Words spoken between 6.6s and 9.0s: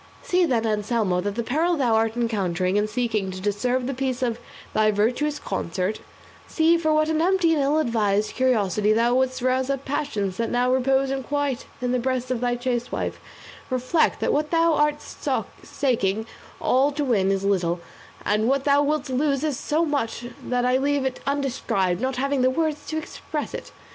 for what an empty and ill advised curiosity